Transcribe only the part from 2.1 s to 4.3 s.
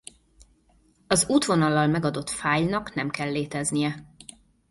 fájlnak nem kell léteznie.